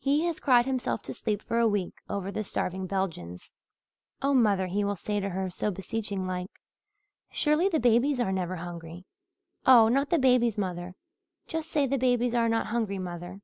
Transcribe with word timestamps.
He 0.00 0.24
has 0.24 0.40
cried 0.40 0.66
himself 0.66 1.02
to 1.04 1.14
sleep 1.14 1.40
for 1.40 1.60
a 1.60 1.68
week, 1.68 1.94
over 2.10 2.32
the 2.32 2.42
starving 2.42 2.88
Belgians. 2.88 3.52
'Oh, 4.20 4.34
mother,' 4.34 4.66
he 4.66 4.82
will 4.82 4.96
say 4.96 5.20
to 5.20 5.28
her, 5.28 5.50
so 5.50 5.70
beseeching 5.70 6.26
like, 6.26 6.50
'surely 7.30 7.68
the 7.68 7.78
babies 7.78 8.18
are 8.18 8.32
never 8.32 8.56
hungry 8.56 9.04
oh, 9.64 9.86
not 9.86 10.10
the 10.10 10.18
babies, 10.18 10.58
mother! 10.58 10.96
Just 11.46 11.70
say 11.70 11.86
the 11.86 11.96
babies 11.96 12.34
are 12.34 12.48
not 12.48 12.66
hungry, 12.74 12.98
mother.' 12.98 13.40